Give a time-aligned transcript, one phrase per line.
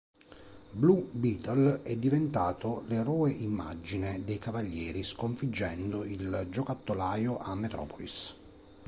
[0.71, 8.35] Blue Beetle è diventato l'eroe-immagine dei Cavalieri sconfiggendo il Giocattolaio a Metropolis.